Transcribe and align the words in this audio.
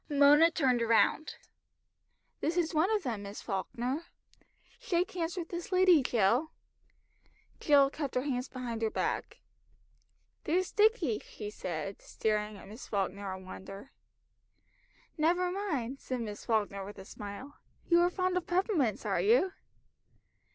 Mona 0.09 0.49
turned 0.49 0.81
round. 0.81 1.35
"This 2.39 2.57
is 2.57 2.73
one 2.73 2.89
of 2.89 3.03
them, 3.03 3.21
Miss 3.21 3.39
Falkner. 3.43 4.05
Shake 4.79 5.11
hands 5.11 5.37
with 5.37 5.49
this 5.49 5.71
lady, 5.71 6.01
Jill." 6.01 6.49
Jill 7.59 7.91
kept 7.91 8.15
her 8.15 8.23
hands 8.23 8.49
behind 8.49 8.81
her 8.81 8.89
back. 8.89 9.41
"They're 10.45 10.63
sticky," 10.63 11.19
she 11.23 11.51
said, 11.51 12.01
staring 12.01 12.57
at 12.57 12.67
Miss 12.67 12.87
Falkner 12.87 13.31
in 13.35 13.45
wonder. 13.45 13.91
"Never 15.19 15.51
mind," 15.51 15.99
said 15.99 16.21
Miss 16.21 16.45
Falkner 16.47 16.83
with 16.83 16.97
a 16.97 17.05
smile. 17.05 17.59
"You 17.87 17.99
are 17.99 18.09
fond 18.09 18.35
of 18.37 18.47
peppermints, 18.47 19.05
are 19.05 19.21
you?" 19.21 19.53